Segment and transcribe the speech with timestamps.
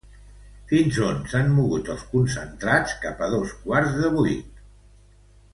[0.71, 4.61] Fins on s'han mogut els concentrats cap a dos quarts de vuit?